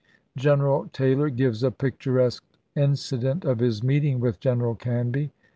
[0.35, 2.43] General Taylor gives a picturesque
[2.75, 5.31] incident of his meeting with General Canby.